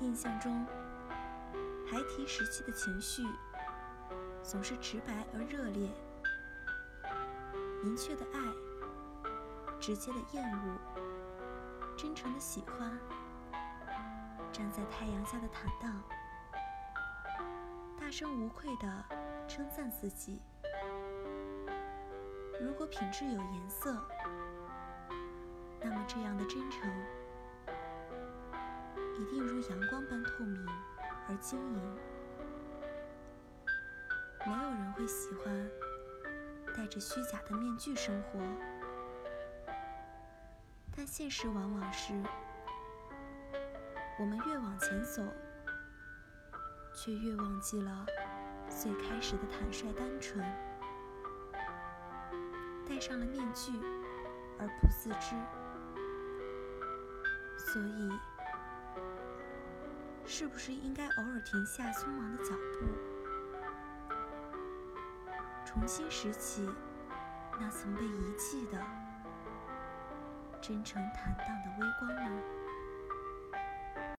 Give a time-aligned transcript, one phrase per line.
[0.00, 0.64] 印象中，
[1.90, 3.24] 孩提时期的情绪
[4.42, 5.90] 总是直白而热烈，
[7.82, 8.40] 明确的爱，
[9.80, 10.78] 直接的厌恶，
[11.96, 12.96] 真诚的喜欢。
[14.52, 16.02] 站在太阳下的坦荡，
[18.00, 19.04] 大声无愧的
[19.46, 20.40] 称赞自己。
[22.60, 23.96] 如果品质有颜色，
[25.80, 26.88] 那么这样的真诚
[29.48, 30.66] 如阳光般透明
[31.28, 31.98] 而晶莹。
[34.46, 35.70] 没有人会喜欢
[36.76, 38.38] 戴着虚假的面具生活，
[40.96, 42.12] 但现实往往是。
[44.20, 45.22] 我们越往前走，
[46.94, 48.06] 却越忘记了
[48.68, 50.44] 最开始的坦率单纯，
[52.86, 53.72] 戴上了面具
[54.58, 55.36] 而不自知。
[57.58, 58.10] 所以，
[60.38, 62.86] 是不是应该偶尔停下匆忙的脚步，
[65.66, 66.70] 重新拾起
[67.58, 68.80] 那曾被遗弃的
[70.60, 72.42] 真诚坦荡的微光呢？